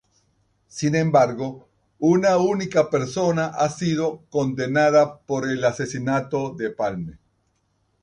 [0.67, 1.69] Sin embargo,
[1.99, 7.19] una única persona ha sido condenada por el asesinato de Palme.